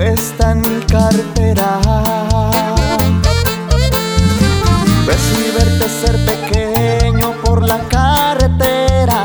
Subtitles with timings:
[0.00, 1.80] está en mi cartera.
[5.06, 9.22] Ves y verte ser pequeño por la carretera.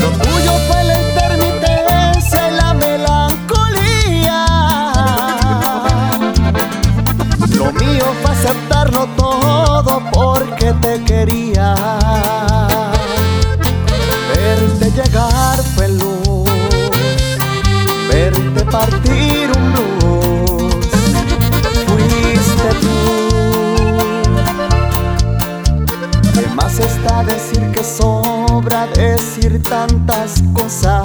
[0.00, 4.46] Lo tuyo fue la intermitencia y la melancolía.
[7.56, 11.74] Lo mío fue aceptarlo todo porque te quería.
[18.80, 20.74] Verte partir un blues.
[21.86, 22.96] Fuiste tú.
[26.34, 31.04] ¿Qué más está decir que sobra decir tantas cosas?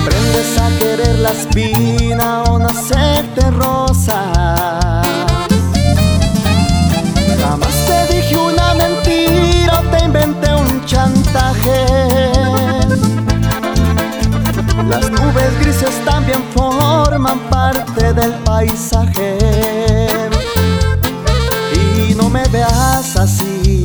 [0.00, 4.22] Aprendes a querer la espina o no hacerte rosa.
[7.40, 11.97] Jamás te dije una mentira o te inventé un chantaje.
[18.20, 19.38] Del paisaje.
[21.72, 23.84] Y no me veas así.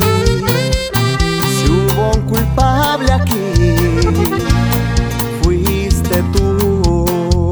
[1.55, 3.75] Si hubo un culpable aquí,
[5.43, 7.51] fuiste tú.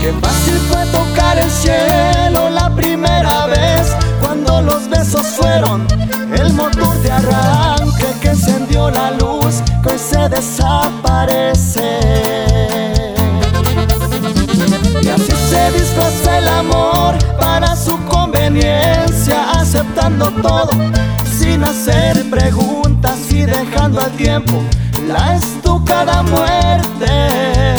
[0.00, 5.86] Qué fácil fue tocar el cielo la primera vez cuando los besos fueron
[6.34, 12.05] el motor de arranque que encendió la luz que hoy se desaparece.
[20.42, 20.70] Todo
[21.38, 24.62] sin hacer preguntas y dejando al tiempo
[25.06, 27.74] la estucada muerte.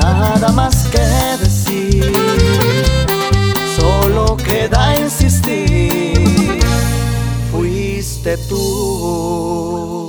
[0.00, 1.00] Nada más que
[1.42, 2.12] decir,
[3.76, 6.60] solo queda insistir,
[7.50, 10.05] fuiste tú.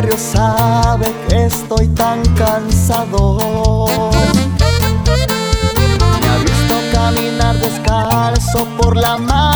[0.00, 3.86] Barrio sabe que estoy tan cansado.
[6.22, 9.49] Me ha visto caminar descalzo por la madrugada.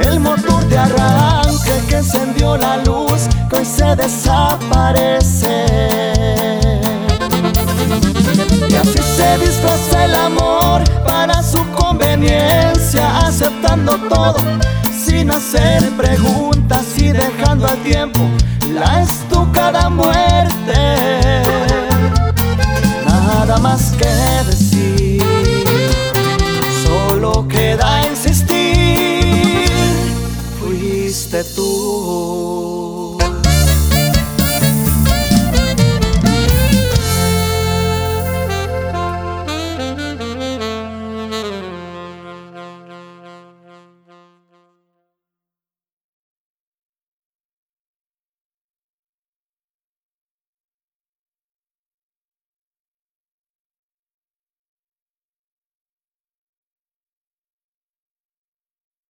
[0.00, 5.66] El motor de arranque que encendió la luz que hoy se desaparece.
[8.68, 14.36] Y así se disfraza el amor para su conveniencia, aceptando todo
[14.92, 16.77] sin hacer preguntas